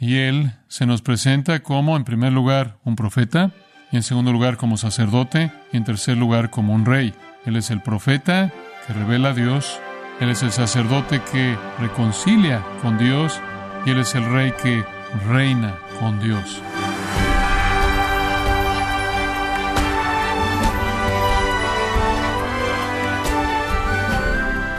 [0.00, 3.50] Y él se nos presenta como, en primer lugar, un profeta,
[3.92, 7.12] y en segundo lugar como sacerdote, y en tercer lugar como un rey.
[7.44, 8.50] Él es el profeta
[8.86, 9.78] que revela a Dios,
[10.18, 13.38] Él es el sacerdote que reconcilia con Dios,
[13.84, 14.82] y Él es el rey que
[15.28, 16.62] reina con Dios.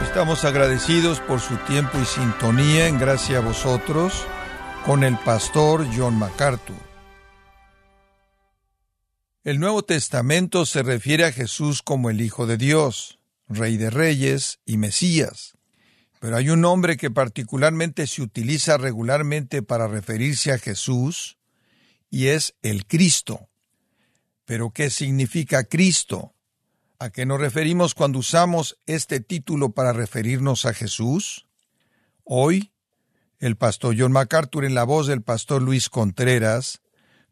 [0.02, 4.26] Estamos agradecidos por su tiempo y sintonía en gracia a vosotros
[4.84, 6.76] con el pastor John MacArthur.
[9.44, 14.60] El Nuevo Testamento se refiere a Jesús como el Hijo de Dios, Rey de Reyes
[14.64, 15.56] y Mesías.
[16.20, 21.38] Pero hay un nombre que particularmente se utiliza regularmente para referirse a Jesús,
[22.10, 23.48] y es el Cristo.
[24.44, 26.34] ¿Pero qué significa Cristo?
[26.98, 31.46] ¿A qué nos referimos cuando usamos este título para referirnos a Jesús?
[32.24, 32.71] Hoy,
[33.42, 36.80] el pastor John MacArthur en la voz del pastor Luis Contreras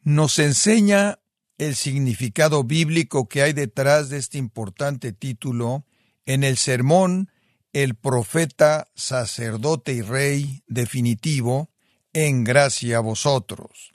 [0.02, 1.20] nos enseña
[1.56, 5.86] el significado bíblico que hay detrás de este importante título
[6.26, 7.30] en el sermón
[7.72, 11.70] El profeta, sacerdote y rey definitivo,
[12.12, 13.94] en gracia a vosotros.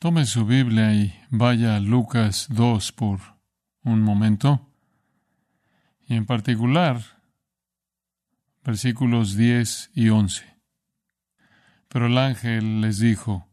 [0.00, 3.20] Tome su Biblia y vaya a Lucas 2 por
[3.84, 4.68] un momento
[6.08, 7.00] y en particular
[8.64, 10.51] versículos 10 y 11.
[11.92, 13.46] Pero el ángel les dijo,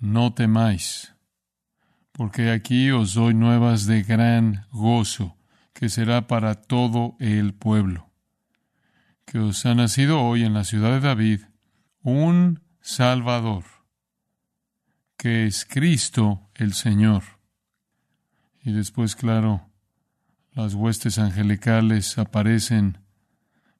[0.00, 1.14] no temáis,
[2.10, 5.36] porque aquí os doy nuevas de gran gozo,
[5.72, 8.10] que será para todo el pueblo,
[9.24, 11.42] que os ha nacido hoy en la ciudad de David
[12.00, 13.66] un Salvador,
[15.16, 17.22] que es Cristo el Señor.
[18.64, 19.70] Y después, claro,
[20.54, 22.98] las huestes angelicales aparecen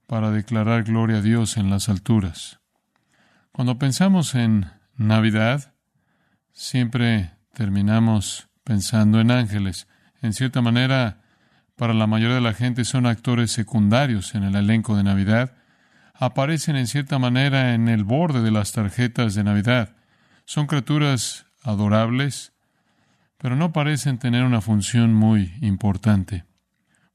[0.07, 2.61] para declarar gloria a Dios en las alturas.
[3.53, 5.75] Cuando pensamos en Navidad,
[6.53, 9.86] siempre terminamos pensando en ángeles.
[10.20, 11.22] En cierta manera,
[11.77, 15.55] para la mayoría de la gente son actores secundarios en el elenco de Navidad.
[16.14, 19.96] Aparecen en cierta manera en el borde de las tarjetas de Navidad.
[20.45, 22.52] Son criaturas adorables,
[23.39, 26.45] pero no parecen tener una función muy importante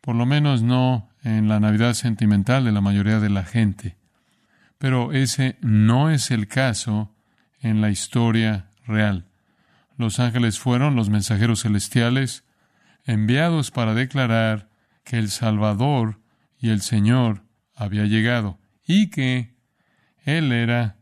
[0.07, 3.96] por lo menos no en la Navidad sentimental de la mayoría de la gente.
[4.77, 7.15] Pero ese no es el caso
[7.59, 9.25] en la historia real.
[9.97, 12.43] Los ángeles fueron los mensajeros celestiales
[13.05, 14.69] enviados para declarar
[15.03, 16.21] que el Salvador
[16.59, 17.43] y el Señor
[17.73, 19.55] había llegado y que
[20.23, 20.97] Él era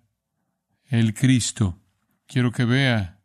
[0.87, 1.79] el Cristo.
[2.27, 3.19] Quiero que vea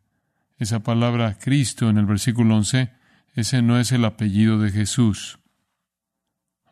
[0.57, 2.91] esa palabra Cristo en el versículo 11.
[3.33, 5.39] Ese no es el apellido de Jesús.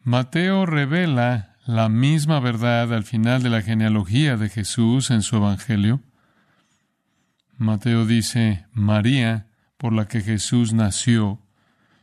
[0.03, 6.01] Mateo revela la misma verdad al final de la genealogía de Jesús en su Evangelio.
[7.59, 9.45] Mateo dice, María,
[9.77, 11.39] por la que Jesús nació,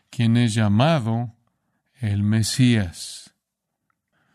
[0.09, 1.35] quien es llamado
[1.99, 3.35] el Mesías.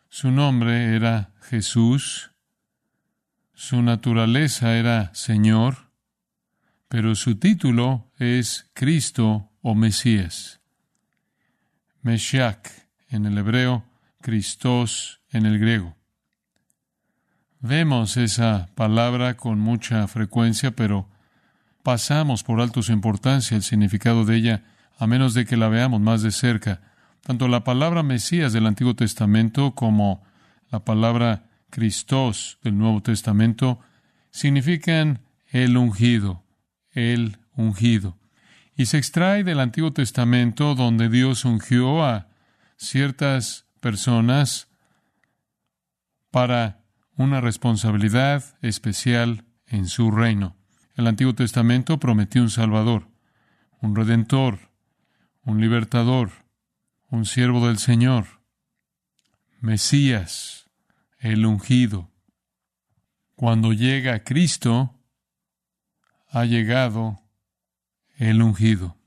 [0.10, 2.32] Su nombre era Jesús,
[3.54, 5.92] su naturaleza era Señor,
[6.90, 10.60] pero su título es Cristo o Mesías.
[12.02, 12.68] Meshiach
[13.08, 13.86] en el hebreo,
[14.20, 15.96] Christos en el griego.
[17.60, 21.08] Vemos esa palabra con mucha frecuencia, pero
[21.84, 24.64] pasamos por alto su importancia, el significado de ella,
[24.98, 26.82] a menos de que la veamos más de cerca.
[27.22, 30.24] Tanto la palabra Mesías del Antiguo Testamento como
[30.72, 33.80] la palabra Christos del Nuevo Testamento
[34.32, 35.22] significan
[35.52, 36.44] el ungido,
[36.92, 38.18] el ungido.
[38.76, 42.28] Y se extrae del Antiguo Testamento donde Dios ungió a
[42.78, 44.71] ciertas personas
[46.32, 46.84] para
[47.16, 50.56] una responsabilidad especial en su reino.
[50.96, 53.08] El Antiguo Testamento prometió un Salvador,
[53.82, 54.72] un Redentor,
[55.44, 56.32] un Libertador,
[57.10, 58.26] un siervo del Señor,
[59.60, 60.70] Mesías,
[61.20, 62.10] el ungido.
[63.36, 64.96] Cuando llega Cristo,
[66.30, 67.22] ha llegado
[68.16, 68.98] el ungido.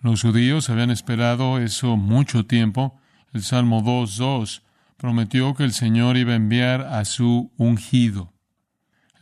[0.00, 2.98] Los judíos habían esperado eso mucho tiempo.
[3.32, 4.65] El Salmo 2.2
[4.96, 8.32] prometió que el Señor iba a enviar a su ungido.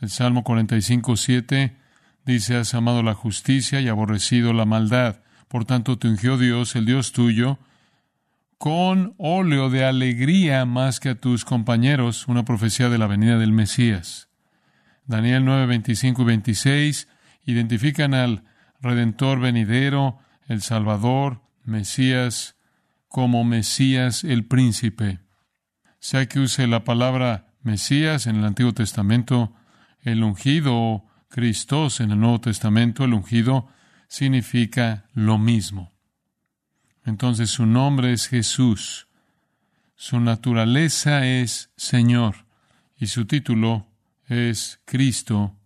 [0.01, 1.75] El Salmo 45.7
[2.25, 5.21] dice, has amado la justicia y aborrecido la maldad.
[5.47, 7.59] Por tanto, te ungió Dios, el Dios tuyo,
[8.57, 13.51] con óleo de alegría más que a tus compañeros, una profecía de la venida del
[13.51, 14.29] Mesías.
[15.05, 17.07] Daniel 9, 25 y 26
[17.45, 18.43] identifican al
[18.81, 22.55] Redentor venidero, el Salvador, Mesías,
[23.07, 25.24] como Mesías el príncipe.
[26.05, 29.55] Sea que use la palabra Mesías en el Antiguo Testamento,
[30.01, 33.69] el ungido Cristos en el Nuevo Testamento, el ungido
[34.07, 35.91] significa lo mismo.
[37.05, 39.07] Entonces su nombre es Jesús,
[39.95, 42.45] su naturaleza es Señor
[42.95, 43.87] y su título
[44.27, 45.57] es Cristo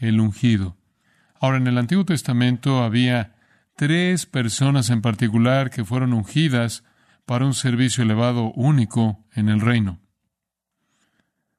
[0.00, 0.78] el ungido.
[1.38, 3.36] Ahora, en el Antiguo Testamento había
[3.76, 6.82] tres personas en particular que fueron ungidas
[7.26, 10.00] para un servicio elevado único en el reino.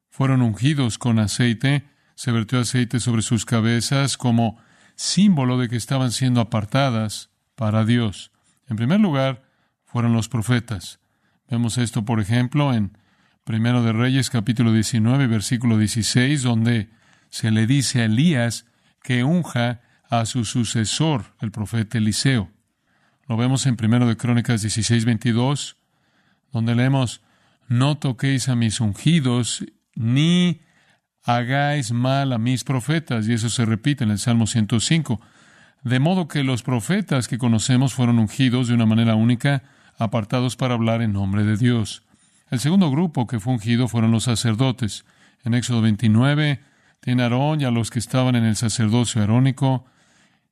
[0.09, 1.85] Fueron ungidos con aceite,
[2.15, 4.57] se vertió aceite sobre sus cabezas como
[4.95, 8.31] símbolo de que estaban siendo apartadas para Dios.
[8.67, 9.43] En primer lugar,
[9.85, 10.99] fueron los profetas.
[11.49, 12.97] Vemos esto, por ejemplo, en
[13.43, 16.89] Primero de Reyes, capítulo 19, versículo 16, donde
[17.29, 18.65] se le dice a Elías
[19.03, 22.51] que unja a su sucesor, el profeta Eliseo.
[23.27, 25.75] Lo vemos en Primero de Crónicas 16, 22,
[26.53, 27.21] donde leemos,
[27.67, 29.65] no toquéis a mis ungidos,
[29.95, 30.61] ni
[31.23, 33.27] hagáis mal a mis profetas.
[33.27, 35.19] Y eso se repite en el Salmo 105.
[35.83, 39.63] De modo que los profetas que conocemos fueron ungidos de una manera única,
[39.97, 42.03] apartados para hablar en nombre de Dios.
[42.49, 45.03] El segundo grupo que fue ungido fueron los sacerdotes.
[45.43, 46.61] En Éxodo 29
[47.01, 49.85] tiene Aarón y a los que estaban en el sacerdocio arónico,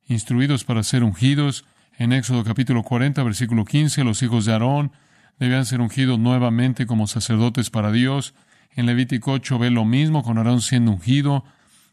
[0.06, 1.64] instruidos para ser ungidos.
[1.98, 4.92] En Éxodo capítulo 40, versículo 15, los hijos de Aarón
[5.38, 8.34] debían ser ungidos nuevamente como sacerdotes para Dios.
[8.72, 11.44] En Levítico 8 ve lo mismo con Aarón siendo ungido.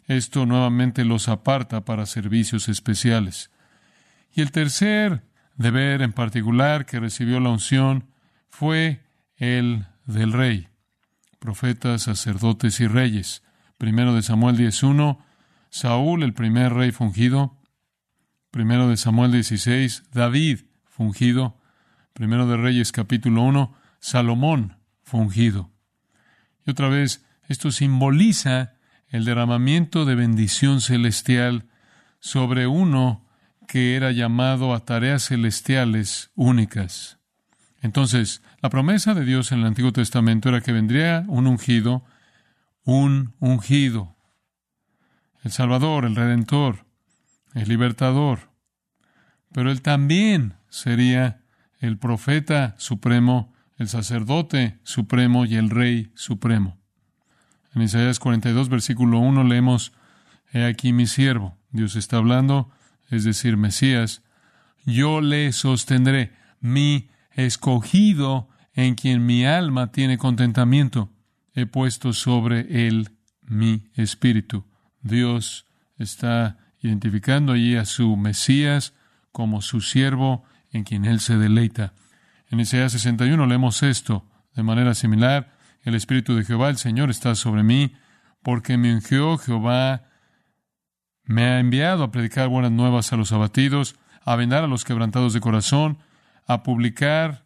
[0.08, 3.50] Esto nuevamente los aparta para servicios especiales.
[4.36, 5.24] Y el tercer
[5.56, 8.10] deber en particular que recibió la unción
[8.50, 9.00] fue
[9.38, 10.68] el del rey,
[11.40, 13.42] profetas, sacerdotes y reyes.
[13.78, 15.20] Primero de Samuel 10.1,
[15.70, 17.56] Saúl, el primer rey fungido.
[18.54, 21.60] Primero de Samuel 16, David fungido.
[22.14, 25.72] Primero de Reyes capítulo 1, Salomón fungido.
[26.64, 28.76] Y otra vez, esto simboliza
[29.08, 31.66] el derramamiento de bendición celestial
[32.20, 33.26] sobre uno
[33.68, 37.18] que era llamado a tareas celestiales únicas.
[37.82, 42.06] Entonces, la promesa de Dios en el Antiguo Testamento era que vendría un ungido,
[42.84, 44.16] un ungido,
[45.44, 46.83] el Salvador, el Redentor,
[47.54, 48.52] el Libertador,
[49.52, 51.44] pero él también sería
[51.80, 56.78] el profeta supremo, el sacerdote supremo y el rey supremo.
[57.76, 59.94] En Isaías 42, versículo 1 leemos,
[60.52, 62.72] He aquí mi siervo, Dios está hablando,
[63.10, 64.24] es decir, Mesías,
[64.86, 71.12] yo le sostendré, mi escogido en quien mi alma tiene contentamiento.
[71.54, 73.12] He puesto sobre él
[73.42, 74.66] mi espíritu.
[75.02, 75.68] Dios
[75.98, 78.94] está identificando allí a su Mesías
[79.32, 81.94] como su siervo en quien él se deleita.
[82.50, 85.52] En Isaías 61 leemos esto de manera similar.
[85.82, 87.94] El Espíritu de Jehová, el Señor, está sobre mí,
[88.44, 90.04] porque me ungió Jehová,
[91.24, 95.34] me ha enviado a predicar buenas nuevas a los abatidos, a vendar a los quebrantados
[95.34, 95.98] de corazón,
[96.46, 97.46] a publicar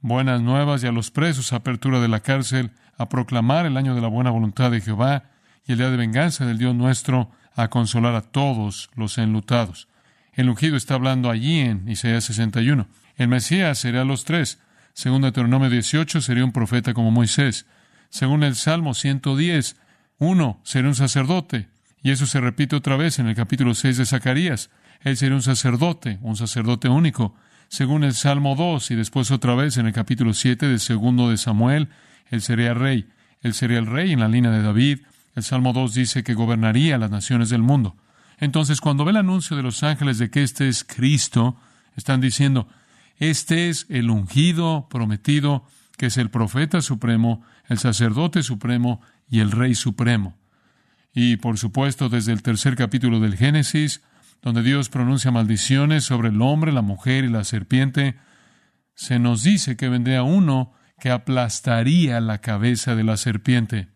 [0.00, 4.00] buenas nuevas y a los presos apertura de la cárcel, a proclamar el año de
[4.00, 5.30] la buena voluntad de Jehová
[5.64, 9.88] y el día de venganza del Dios nuestro, a consolar a todos los enlutados.
[10.32, 12.88] El ungido está hablando allí en Isaías 61.
[13.16, 14.58] El Mesías sería los tres.
[14.92, 17.66] Según Deuteronomio 18, sería un profeta como Moisés.
[18.10, 19.76] Según el Salmo 110,
[20.18, 21.68] uno sería un sacerdote.
[22.02, 24.70] Y eso se repite otra vez en el capítulo 6 de Zacarías.
[25.00, 27.34] Él sería un sacerdote, un sacerdote único
[27.68, 31.36] según el Salmo 2 y después otra vez en el capítulo 7 del segundo de
[31.36, 31.88] Samuel,
[32.30, 33.08] él sería rey.
[33.42, 35.00] Él sería el rey en la línea de David.
[35.34, 37.96] El Salmo 2 dice que gobernaría las naciones del mundo.
[38.38, 41.56] Entonces, cuando ve el anuncio de los ángeles de que este es Cristo,
[41.96, 42.68] están diciendo,
[43.18, 45.64] este es el ungido prometido,
[45.96, 50.36] que es el profeta supremo, el sacerdote supremo y el rey supremo.
[51.12, 54.02] Y por supuesto, desde el tercer capítulo del Génesis,
[54.42, 58.16] donde Dios pronuncia maldiciones sobre el hombre, la mujer y la serpiente,
[58.94, 63.93] se nos dice que vendría uno que aplastaría la cabeza de la serpiente.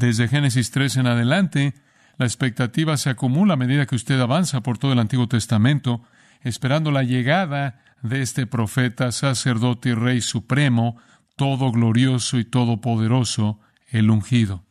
[0.00, 1.74] Desde Génesis 3 en adelante,
[2.16, 6.02] la expectativa se acumula a medida que usted avanza por todo el Antiguo Testamento,
[6.40, 10.96] esperando la llegada de este profeta, sacerdote y rey supremo,
[11.36, 14.64] todo glorioso y todopoderoso, el ungido.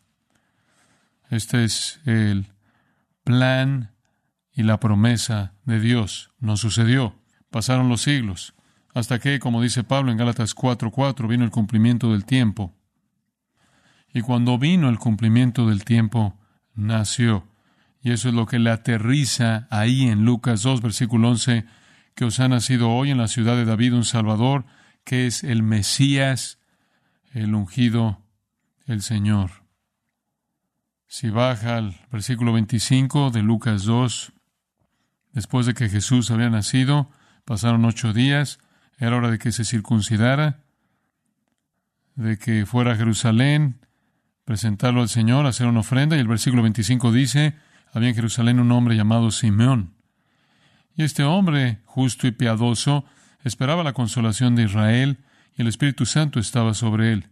[1.29, 2.48] Este es el
[3.24, 3.91] plan
[4.51, 7.21] y la promesa de Dios no sucedió.
[7.51, 8.55] Pasaron los siglos,
[8.95, 12.78] hasta que, como dice Pablo en Gálatas 4:4, vino el cumplimiento del tiempo.
[14.13, 16.38] Y cuando vino el cumplimiento del tiempo,
[16.75, 17.48] nació.
[18.01, 21.66] Y eso es lo que le aterriza ahí en Lucas 2, versículo 11,
[22.16, 24.66] que os ha nacido hoy en la ciudad de David un Salvador,
[25.04, 26.60] que es el Mesías,
[27.34, 28.22] el ungido,
[28.86, 29.51] el Señor.
[31.08, 34.32] Si baja al versículo 25 de Lucas 2,
[35.34, 37.10] después de que Jesús había nacido,
[37.46, 38.60] pasaron ocho días,
[38.98, 40.63] era hora de que se circuncidara,
[42.16, 43.78] de que fuera a Jerusalén,
[44.50, 47.53] presentarlo al Señor, hacer una ofrenda, y el versículo 25 dice,
[47.94, 49.94] había en Jerusalén un hombre llamado Simeón.
[50.98, 53.06] Y este hombre, justo y piadoso,
[53.44, 55.20] esperaba la consolación de Israel,
[55.56, 57.27] y el Espíritu Santo estaba sobre él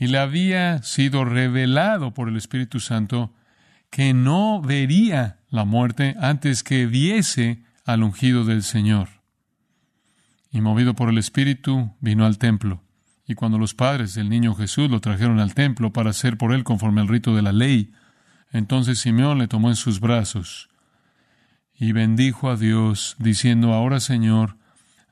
[0.00, 3.32] y le había sido revelado por el Espíritu Santo
[3.88, 9.08] que no vería la muerte antes que viese al ungido del Señor.
[10.50, 12.82] Y movido por el Espíritu, vino al templo.
[13.28, 16.64] Y cuando los padres del niño Jesús lo trajeron al templo para hacer por él
[16.64, 17.92] conforme al rito de la ley,
[18.52, 20.70] entonces Simeón le tomó en sus brazos
[21.78, 24.56] y bendijo a Dios, diciendo, Ahora Señor,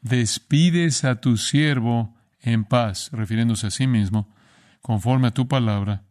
[0.01, 4.35] despides a tu siervo en paz, refiriéndose a sí mismo,
[4.81, 6.03] conforme a tu palabra,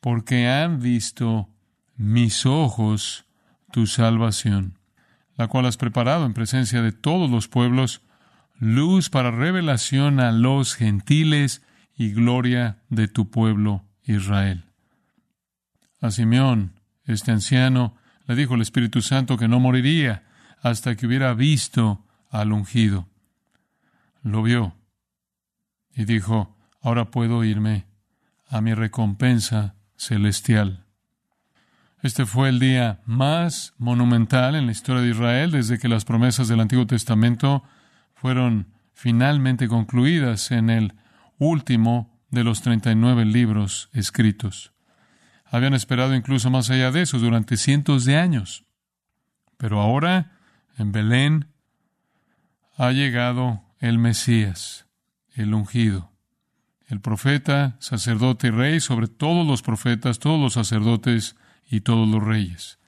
[0.00, 1.48] porque han visto
[1.96, 3.24] mis ojos
[3.72, 4.78] tu salvación,
[5.36, 8.02] la cual has preparado en presencia de todos los pueblos,
[8.58, 11.62] luz para revelación a los gentiles
[11.96, 14.64] y gloria de tu pueblo Israel.
[16.00, 17.96] A Simeón, este anciano,
[18.26, 20.24] le dijo el Espíritu Santo que no moriría
[20.62, 23.08] hasta que hubiera visto al ungido.
[24.22, 24.74] Lo vio
[25.94, 27.86] y dijo, ahora puedo irme
[28.46, 30.84] a mi recompensa celestial.
[32.02, 36.46] Este fue el día más monumental en la historia de Israel desde que las promesas
[36.46, 37.64] del Antiguo Testamento
[38.20, 40.94] fueron finalmente concluidas en el
[41.38, 44.72] último de los 39 libros escritos.
[45.44, 48.64] Habían esperado incluso más allá de eso durante cientos de años.
[49.56, 50.38] Pero ahora,
[50.76, 51.48] en Belén,
[52.76, 54.86] ha llegado el Mesías,
[55.34, 56.12] el ungido
[56.88, 61.36] el profeta, sacerdote y rey sobre todos los profetas, todos los sacerdotes
[61.70, 62.78] y todos los reyes.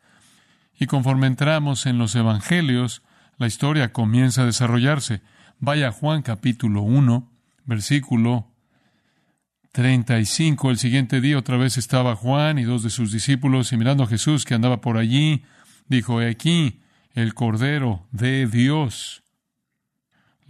[0.78, 3.02] Y conforme entramos en los evangelios,
[3.40, 5.22] la historia comienza a desarrollarse.
[5.58, 7.32] Vaya Juan capítulo 1,
[7.64, 8.46] versículo
[9.72, 10.70] 35.
[10.70, 14.08] El siguiente día otra vez estaba Juan y dos de sus discípulos y mirando a
[14.08, 15.42] Jesús que andaba por allí,
[15.88, 16.82] dijo, he aquí
[17.14, 19.20] el Cordero de Dios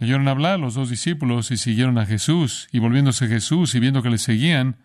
[0.01, 2.67] Leyeron hablar los dos discípulos y siguieron a Jesús.
[2.71, 4.77] Y volviéndose Jesús y viendo que le seguían,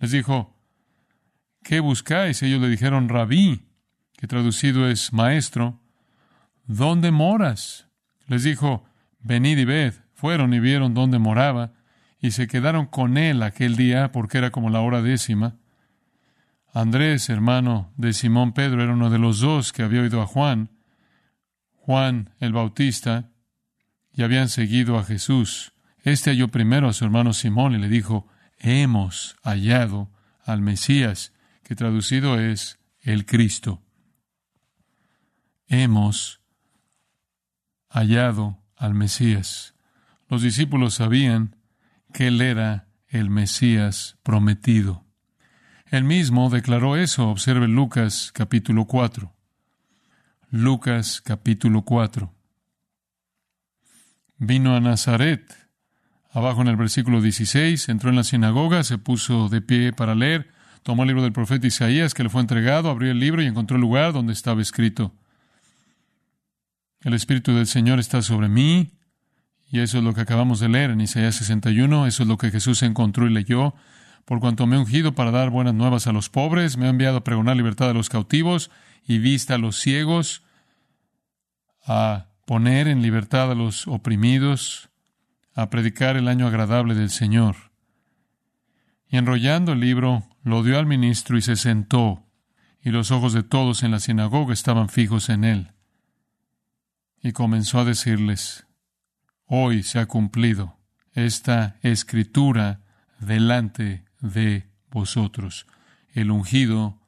[0.00, 0.58] les dijo,
[1.62, 2.42] ¿qué buscáis?
[2.42, 3.68] Ellos le dijeron, rabí,
[4.16, 5.80] que traducido es maestro.
[6.66, 7.88] ¿Dónde moras?
[8.26, 8.84] Les dijo,
[9.20, 9.94] venid y ved.
[10.14, 11.72] Fueron y vieron dónde moraba
[12.20, 15.58] y se quedaron con él aquel día porque era como la hora décima.
[16.72, 20.70] Andrés, hermano de Simón Pedro, era uno de los dos que había oído a Juan.
[21.74, 23.30] Juan el Bautista
[24.12, 25.74] y habían seguido a Jesús.
[26.02, 28.26] Este halló primero a su hermano Simón y le dijo,
[28.58, 30.10] hemos hallado
[30.44, 33.82] al Mesías, que traducido es el Cristo.
[35.66, 36.40] Hemos
[37.94, 39.74] hallado al Mesías.
[40.28, 41.56] Los discípulos sabían
[42.12, 45.04] que él era el Mesías prometido.
[45.86, 49.32] Él mismo declaró eso, observe Lucas capítulo 4.
[50.50, 52.34] Lucas capítulo 4
[54.38, 55.56] vino a Nazaret.
[56.32, 60.50] Abajo en el versículo 16, entró en la sinagoga, se puso de pie para leer,
[60.82, 63.76] tomó el libro del profeta Isaías que le fue entregado, abrió el libro y encontró
[63.76, 65.14] el lugar donde estaba escrito.
[67.04, 68.92] El Espíritu del Señor está sobre mí,
[69.70, 72.50] y eso es lo que acabamos de leer en Isaías 61, eso es lo que
[72.50, 73.74] Jesús encontró y leyó,
[74.24, 77.18] por cuanto me he ungido para dar buenas nuevas a los pobres, me ha enviado
[77.18, 78.70] a pregonar libertad a los cautivos
[79.06, 80.44] y vista a los ciegos,
[81.86, 84.88] a poner en libertad a los oprimidos,
[85.54, 87.56] a predicar el año agradable del Señor.
[89.08, 92.24] Y enrollando el libro, lo dio al ministro y se sentó,
[92.80, 95.73] y los ojos de todos en la sinagoga estaban fijos en él.
[97.24, 98.66] Y comenzó a decirles,
[99.46, 100.76] Hoy se ha cumplido
[101.14, 102.82] esta escritura
[103.18, 105.66] delante de vosotros.
[106.12, 107.00] El ungido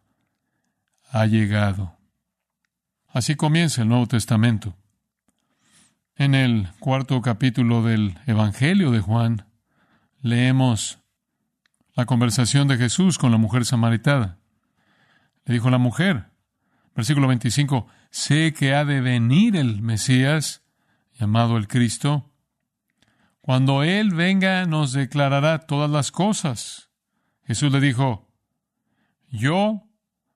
[1.11, 1.99] ha llegado.
[3.09, 4.75] Así comienza el Nuevo Testamento.
[6.15, 9.45] En el cuarto capítulo del Evangelio de Juan,
[10.23, 10.99] leemos
[11.93, 14.39] la conversación de Jesús con la mujer samaritana.
[15.45, 16.31] Le dijo la mujer,
[16.97, 20.63] versículo 25, sé que ha de venir el Mesías,
[21.13, 22.33] llamado el Cristo.
[23.43, 26.91] Cuando Él venga nos declarará todas las cosas.
[27.45, 28.29] Jesús le dijo,
[29.31, 29.85] yo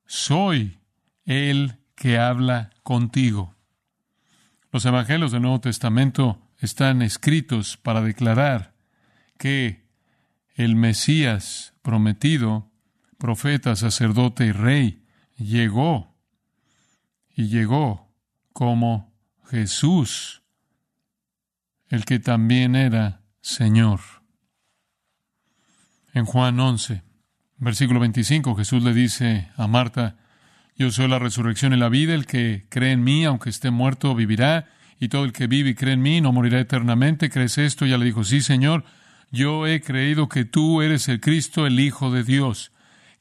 [0.06, 0.78] soy
[1.24, 3.54] el que habla contigo.
[4.70, 8.74] Los evangelios del Nuevo Testamento están escritos para declarar
[9.38, 9.88] que
[10.54, 12.70] el Mesías prometido,
[13.18, 15.04] profeta, sacerdote y rey,
[15.36, 16.09] llegó
[17.40, 18.12] y llegó
[18.52, 19.14] como
[19.48, 20.42] Jesús,
[21.88, 24.00] el que también era Señor.
[26.12, 27.02] En Juan 11,
[27.56, 30.18] versículo 25, Jesús le dice a Marta,
[30.76, 34.14] yo soy la resurrección y la vida, el que cree en mí, aunque esté muerto,
[34.14, 34.68] vivirá,
[34.98, 37.30] y todo el que vive y cree en mí no morirá eternamente.
[37.30, 37.86] ¿Crees esto?
[37.86, 38.84] Ya le dijo, sí, Señor,
[39.30, 42.70] yo he creído que tú eres el Cristo, el Hijo de Dios,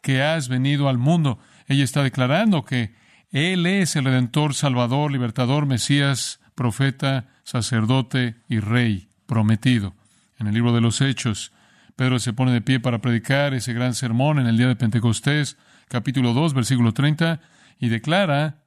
[0.02, 1.40] que has venido al mundo.
[1.68, 3.00] Ella está declarando que
[3.32, 9.94] Él es el Redentor, Salvador, Libertador, Mesías, profeta, sacerdote y Rey prometido.
[10.40, 11.52] En el libro de los Hechos,
[11.96, 15.58] Pedro se pone de pie para predicar ese gran sermón en el día de Pentecostés,
[15.90, 17.40] capítulo 2, versículo 30,
[17.80, 18.64] y declara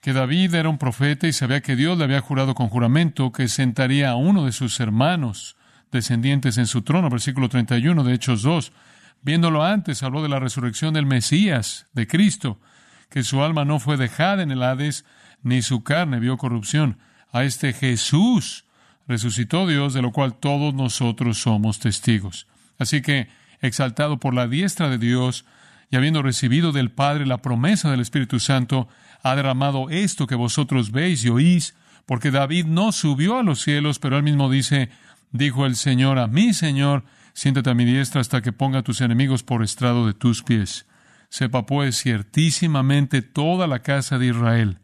[0.00, 3.48] que David era un profeta y sabía que Dios le había jurado con juramento que
[3.48, 5.56] sentaría a uno de sus hermanos
[5.90, 8.72] descendientes en su trono, versículo 31 de Hechos 2.
[9.20, 12.60] Viéndolo antes, habló de la resurrección del Mesías, de Cristo,
[13.08, 15.04] que su alma no fue dejada en el Hades,
[15.42, 16.98] ni su carne vio corrupción.
[17.32, 18.64] A este Jesús
[19.06, 22.46] resucitó Dios, de lo cual todos nosotros somos testigos.
[22.78, 23.28] Así que,
[23.60, 25.44] exaltado por la diestra de Dios,
[25.90, 28.88] y habiendo recibido del Padre la promesa del Espíritu Santo,
[29.22, 31.74] ha derramado esto que vosotros veis y oís,
[32.06, 34.90] porque David no subió a los cielos, pero él mismo dice,
[35.32, 39.00] dijo el Señor a mi Señor, siéntate a mi diestra hasta que ponga a tus
[39.00, 40.86] enemigos por estrado de tus pies.
[41.28, 44.78] Sepa pues ciertísimamente toda la casa de Israel,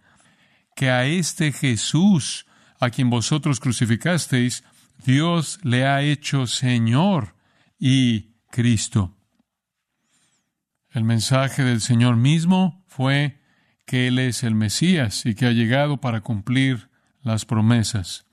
[0.74, 2.46] que a este Jesús,
[2.80, 4.64] a quien vosotros crucificasteis,
[5.04, 7.34] Dios le ha hecho Señor
[7.78, 9.16] y Cristo.
[10.90, 13.40] El mensaje del Señor mismo fue
[13.86, 16.90] que Él es el Mesías y que ha llegado para cumplir
[17.22, 18.26] las promesas.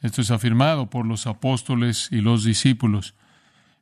[0.00, 3.14] Esto es afirmado por los apóstoles y los discípulos.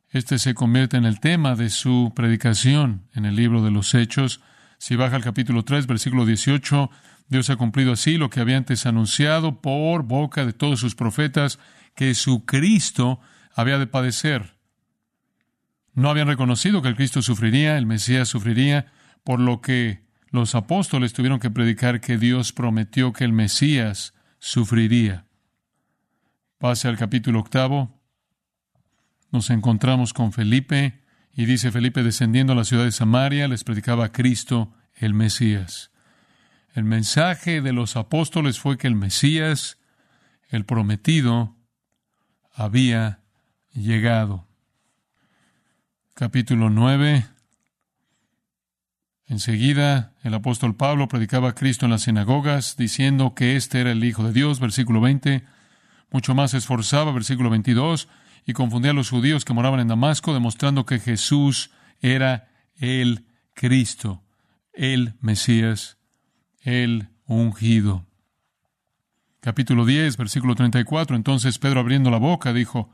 [0.09, 4.41] Este se convierte en el tema de su predicación en el libro de los Hechos.
[4.77, 6.89] Si baja al capítulo 3, versículo 18,
[7.27, 11.59] Dios ha cumplido así lo que había antes anunciado por boca de todos sus profetas,
[11.93, 13.19] que su Cristo
[13.53, 14.55] había de padecer.
[15.93, 18.93] No habían reconocido que el Cristo sufriría, el Mesías sufriría,
[19.25, 25.25] por lo que los apóstoles tuvieron que predicar que Dios prometió que el Mesías sufriría.
[26.59, 27.96] Pase al capítulo octavo.
[29.31, 31.01] Nos encontramos con Felipe
[31.33, 35.91] y dice Felipe descendiendo a la ciudad de Samaria les predicaba a Cristo el Mesías.
[36.73, 39.77] El mensaje de los apóstoles fue que el Mesías,
[40.49, 41.55] el prometido,
[42.53, 43.21] había
[43.73, 44.47] llegado.
[46.13, 47.25] Capítulo 9.
[49.27, 54.03] Enseguida el apóstol Pablo predicaba a Cristo en las sinagogas, diciendo que éste era el
[54.03, 55.43] Hijo de Dios, versículo 20
[56.11, 58.07] mucho más esforzaba, versículo 22,
[58.47, 64.23] y confundía a los judíos que moraban en Damasco, demostrando que Jesús era el Cristo,
[64.73, 65.97] el Mesías,
[66.61, 68.05] el ungido.
[69.41, 71.17] Capítulo 10, versículo 34.
[71.17, 72.89] Entonces Pedro abriendo la boca dijo,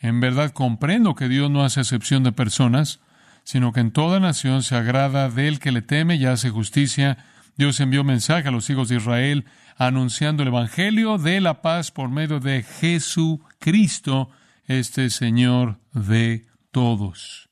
[0.00, 2.98] En verdad comprendo que Dios no hace excepción de personas,
[3.44, 7.16] sino que en toda nación se agrada del que le teme y hace justicia.
[7.56, 9.44] Dios envió mensaje a los hijos de Israel
[9.76, 14.30] anunciando el Evangelio de la paz por medio de Jesucristo,
[14.78, 17.50] este Señor de todos.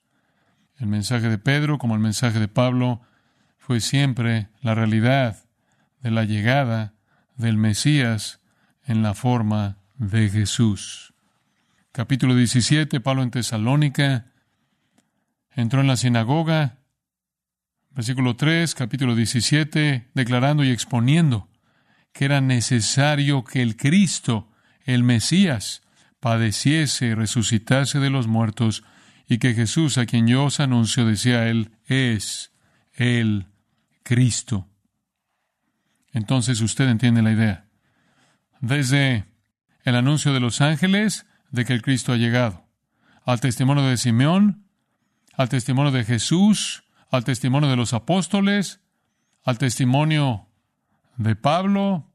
[0.77, 3.01] El mensaje de Pedro, como el mensaje de Pablo,
[3.57, 5.45] fue siempre la realidad
[6.01, 6.95] de la llegada
[7.35, 8.41] del Mesías
[8.85, 11.13] en la forma de Jesús.
[11.91, 14.27] Capítulo 17, Pablo en Tesalónica,
[15.51, 16.79] entró en la sinagoga,
[17.91, 21.49] versículo 3, capítulo 17, declarando y exponiendo
[22.13, 24.53] que era necesario que el Cristo,
[24.85, 25.83] el Mesías,
[26.21, 28.85] padeciese resucitase de los muertos,
[29.29, 32.53] y que Jesús, a quien yo os anuncio, decía él, es
[32.95, 33.47] el
[34.03, 34.67] Cristo.
[36.13, 37.67] Entonces usted entiende la idea.
[38.61, 39.27] Desde
[39.85, 42.67] el anuncio de los ángeles de que el Cristo ha llegado,
[43.25, 44.65] al testimonio de Simeón,
[45.35, 48.81] al testimonio de Jesús, al testimonio de los apóstoles,
[49.45, 50.49] al testimonio
[51.17, 52.08] de Pablo,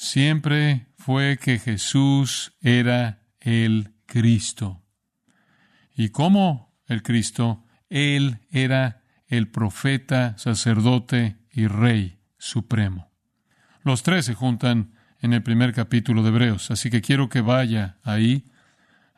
[0.00, 4.82] siempre fue que Jesús era el Cristo.
[5.94, 13.12] Y como el Cristo, Él era el profeta, sacerdote y rey supremo.
[13.82, 17.98] Los tres se juntan en el primer capítulo de Hebreos, así que quiero que vaya
[18.02, 18.50] ahí.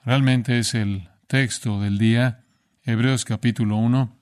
[0.05, 2.45] Realmente es el texto del día,
[2.83, 4.19] Hebreos capítulo 1.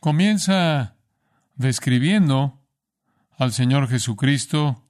[0.00, 0.96] Comienza
[1.54, 2.60] describiendo
[3.38, 4.83] al Señor Jesucristo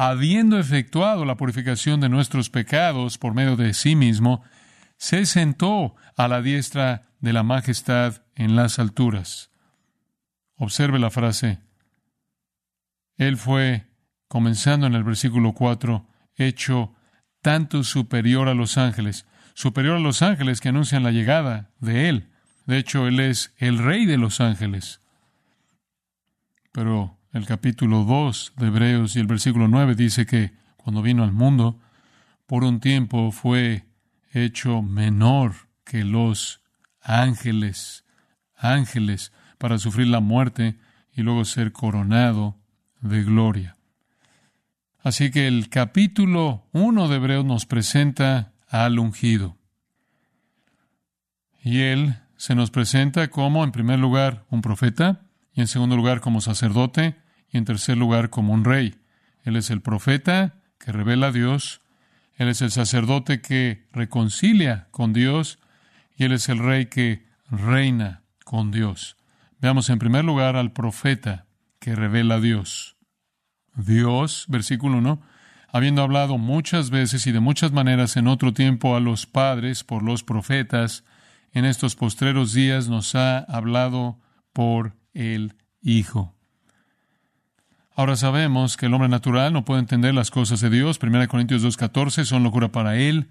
[0.00, 4.44] habiendo efectuado la purificación de nuestros pecados por medio de sí mismo,
[4.96, 9.50] se sentó a la diestra de la majestad en las alturas.
[10.54, 11.58] Observe la frase.
[13.16, 13.88] Él fue,
[14.28, 16.06] comenzando en el versículo 4,
[16.36, 16.94] hecho
[17.42, 22.30] tanto superior a los ángeles, superior a los ángeles que anuncian la llegada de Él.
[22.66, 25.00] De hecho, Él es el rey de los ángeles.
[26.70, 31.30] Pero el capítulo 2 de Hebreos y el versículo 9 dice que cuando vino al
[31.30, 31.78] mundo,
[32.46, 33.86] por un tiempo fue
[34.32, 36.60] hecho menor que los
[37.00, 38.04] ángeles,
[38.56, 40.78] ángeles, para sufrir la muerte
[41.14, 42.56] y luego ser coronado
[43.00, 43.76] de gloria.
[45.00, 49.56] Así que el capítulo 1 de Hebreos nos presenta al ungido.
[51.62, 55.20] Y él se nos presenta como, en primer lugar, un profeta,
[55.52, 57.16] y en segundo lugar como sacerdote,
[57.50, 58.96] y en tercer lugar como un rey.
[59.44, 61.80] Él es el profeta que revela a Dios,
[62.36, 65.58] él es el sacerdote que reconcilia con Dios,
[66.16, 69.16] y él es el rey que reina con Dios.
[69.60, 71.46] Veamos en primer lugar al profeta
[71.80, 72.96] que revela a Dios.
[73.74, 75.20] Dios, versículo 1,
[75.70, 80.02] habiendo hablado muchas veces y de muchas maneras en otro tiempo a los padres por
[80.02, 81.04] los profetas,
[81.52, 84.20] en estos postreros días nos ha hablado
[84.52, 86.37] por el Hijo.
[87.98, 91.00] Ahora sabemos que el hombre natural no puede entender las cosas de Dios.
[91.02, 93.26] 1 Corintios 2.14 son locura para él.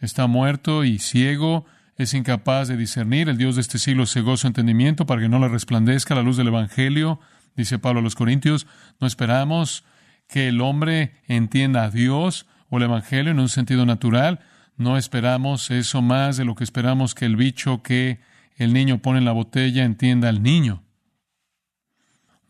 [0.00, 3.28] Está muerto y ciego, es incapaz de discernir.
[3.28, 6.36] El Dios de este siglo cegó su entendimiento para que no le resplandezca la luz
[6.36, 7.20] del Evangelio
[7.54, 8.66] dice Pablo a los Corintios,
[8.98, 9.84] no esperamos
[10.26, 14.40] que el hombre entienda a Dios o el Evangelio en un sentido natural,
[14.76, 18.18] no esperamos eso más de lo que esperamos que el bicho que
[18.56, 20.82] el niño pone en la botella entienda al niño.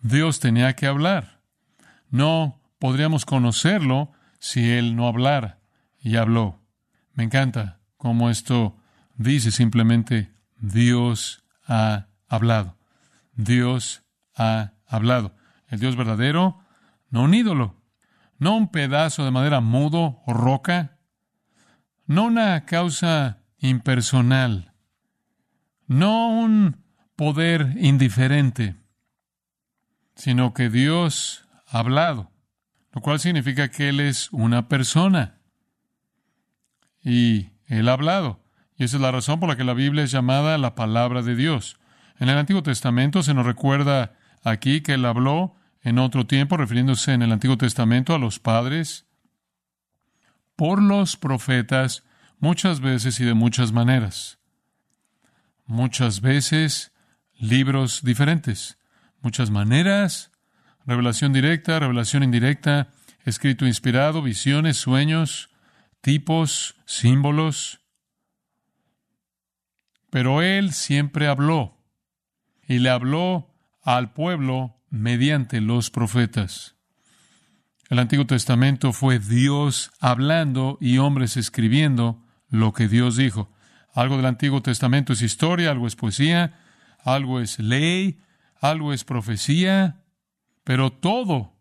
[0.01, 1.38] Dios tenía que hablar.
[2.11, 5.59] No podríamos conocerlo si Él no hablara.
[6.01, 6.61] Y habló.
[7.13, 8.77] Me encanta cómo esto
[9.17, 12.77] dice simplemente Dios ha hablado.
[13.35, 14.03] Dios
[14.35, 15.35] ha hablado.
[15.67, 16.61] El Dios verdadero,
[17.11, 17.83] no un ídolo,
[18.39, 20.99] no un pedazo de madera mudo o roca,
[22.07, 24.73] no una causa impersonal,
[25.87, 26.85] no un
[27.17, 28.77] poder indiferente,
[30.15, 32.31] sino que Dios hablado,
[32.93, 35.39] lo cual significa que Él es una persona.
[37.03, 38.43] Y Él ha hablado.
[38.77, 41.35] Y esa es la razón por la que la Biblia es llamada la palabra de
[41.35, 41.79] Dios.
[42.19, 47.13] En el Antiguo Testamento se nos recuerda aquí que él habló en otro tiempo, refiriéndose
[47.13, 49.07] en el Antiguo Testamento a los padres,
[50.57, 52.05] por los profetas,
[52.39, 54.39] muchas veces y de muchas maneras.
[55.67, 56.93] Muchas veces
[57.39, 58.79] libros diferentes,
[59.21, 60.33] muchas maneras,
[60.89, 62.89] revelación directa, revelación indirecta,
[63.27, 65.51] escrito inspirado, visiones, sueños,
[66.01, 67.83] tipos, símbolos.
[70.11, 71.77] Pero él siempre habló,
[72.67, 76.75] y le habló al pueblo mediante los profetas.
[77.91, 83.53] El Antiguo Testamento fue Dios hablando y hombres escribiendo lo que Dios dijo.
[83.93, 86.59] Algo del Antiguo Testamento es historia, algo es poesía,
[87.05, 88.23] algo es ley,
[88.59, 90.01] algo es profecía,
[90.69, 91.55] pero todo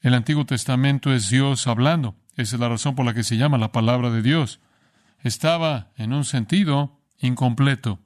[0.00, 2.14] el Antiguo Testamento es Dios hablando.
[2.36, 4.60] Esa es la razón por la que se llama la palabra de Dios.
[5.24, 7.98] Estaba, en un sentido, incompleto.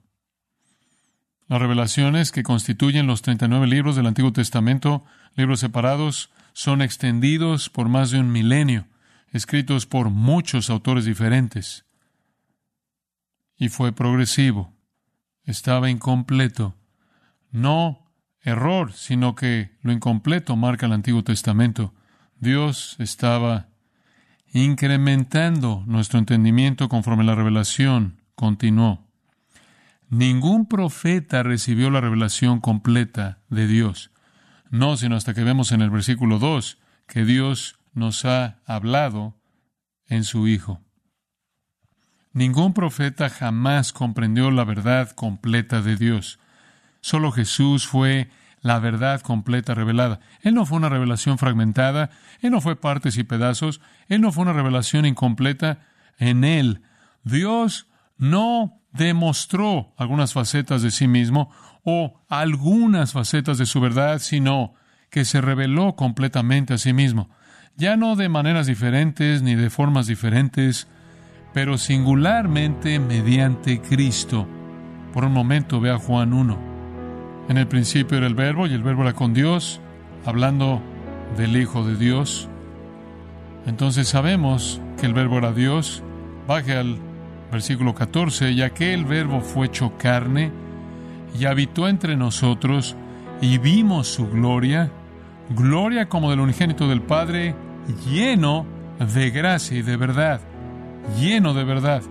[1.49, 5.05] Las revelaciones que constituyen los 39 libros del Antiguo Testamento,
[5.35, 8.87] libros separados, son extendidos por más de un milenio,
[9.33, 11.85] escritos por muchos autores diferentes.
[13.59, 14.73] Y fue progresivo.
[15.45, 16.75] Estaba incompleto.
[17.51, 18.10] No
[18.43, 21.95] error, sino que lo incompleto marca el Antiguo Testamento.
[22.39, 23.69] Dios estaba
[24.53, 29.07] incrementando nuestro entendimiento conforme la revelación continuó.
[30.09, 34.11] Ningún profeta recibió la revelación completa de Dios.
[34.69, 39.37] No, sino hasta que vemos en el versículo 2 que Dios nos ha hablado
[40.07, 40.81] en su Hijo.
[42.33, 46.40] Ningún profeta jamás comprendió la verdad completa de Dios.
[47.01, 48.31] Solo Jesús fue
[48.63, 50.21] la verdad completa revelada.
[50.43, 52.11] Él no fue una revelación fragmentada,
[52.41, 55.81] Él no fue partes y pedazos, Él no fue una revelación incompleta.
[56.19, 56.83] En Él,
[57.25, 61.51] Dios no demostró algunas facetas de sí mismo
[61.85, 64.75] o algunas facetas de su verdad, sino
[65.11, 67.31] que se reveló completamente a sí mismo,
[67.77, 70.87] ya no de maneras diferentes ni de formas diferentes,
[71.55, 74.47] pero singularmente mediante Cristo.
[75.13, 76.80] Por un momento ve a Juan 1.
[77.51, 79.81] En el principio era el verbo y el verbo era con Dios,
[80.25, 80.81] hablando
[81.37, 82.49] del Hijo de Dios.
[83.67, 86.01] Entonces sabemos que el verbo era Dios.
[86.47, 86.97] Baje al
[87.51, 90.53] versículo 14, ya que el verbo fue hecho carne
[91.37, 92.95] y habitó entre nosotros
[93.41, 94.93] y vimos su gloria,
[95.49, 97.57] gloria como del unigénito del Padre,
[98.09, 98.65] lleno
[99.01, 100.41] de gracia y de verdad,
[101.19, 102.03] lleno de verdad.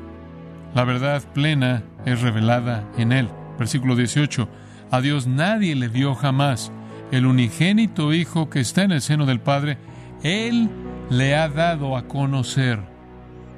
[0.75, 3.29] La verdad plena es revelada en él.
[3.57, 4.49] Versículo 18.
[4.91, 6.71] A Dios nadie le vio jamás.
[7.11, 9.77] El unigénito Hijo que está en el seno del Padre,
[10.23, 10.69] Él
[11.09, 12.79] le ha dado a conocer.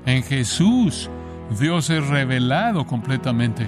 [0.06, 1.10] En Jesús
[1.60, 3.68] Dios es revelado completamente.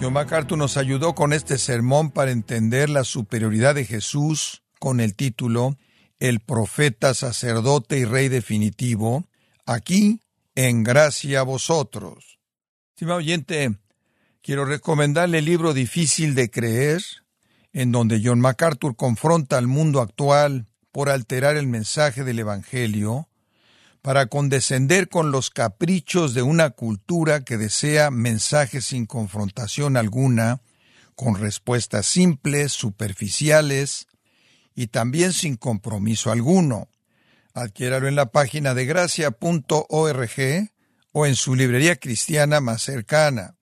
[0.00, 5.14] John MacArthur nos ayudó con este sermón para entender la superioridad de Jesús con el
[5.14, 5.76] título
[6.18, 9.26] El profeta, sacerdote y rey definitivo,
[9.66, 10.20] aquí
[10.54, 12.38] en gracia a vosotros.
[12.90, 13.76] Estimado oyente,
[14.42, 17.02] quiero recomendarle el libro Difícil de creer,
[17.72, 23.28] en donde John MacArthur confronta al mundo actual por alterar el mensaje del Evangelio
[24.02, 30.62] para condescender con los caprichos de una cultura que desea mensajes sin confrontación alguna,
[31.14, 34.06] con respuestas simples, superficiales
[34.74, 36.89] y también sin compromiso alguno.
[37.60, 40.70] Adquiéralo en la página de gracia.org
[41.12, 43.58] o en su librería cristiana más cercana.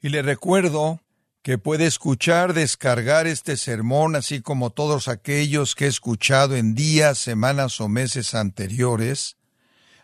[0.00, 1.02] Y le recuerdo
[1.42, 7.18] que puede escuchar, descargar este sermón, así como todos aquellos que he escuchado en días,
[7.18, 9.36] semanas o meses anteriores,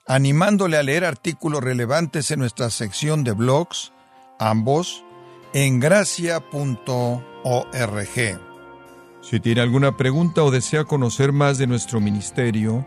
[0.06, 3.94] animándole a leer artículos relevantes en nuestra sección de blogs,
[4.38, 5.04] ambos
[5.54, 6.42] en gracia.org.
[9.22, 12.86] Si tiene alguna pregunta o desea conocer más de nuestro ministerio,